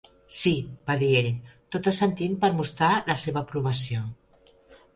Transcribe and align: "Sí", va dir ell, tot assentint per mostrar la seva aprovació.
"Sí", 0.35 0.51
va 0.91 0.95
dir 1.03 1.09
ell, 1.19 1.29
tot 1.75 1.91
assentint 1.93 2.35
per 2.45 2.51
mostrar 2.63 2.91
la 3.13 3.19
seva 3.27 3.43
aprovació. 3.47 4.05